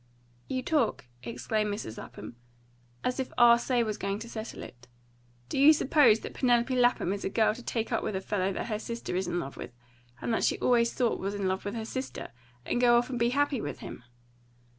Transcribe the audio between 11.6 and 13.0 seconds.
with her sister, and go